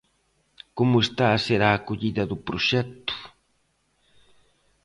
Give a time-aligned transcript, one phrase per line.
[0.77, 3.15] Como está a ser a acollida do proxecto?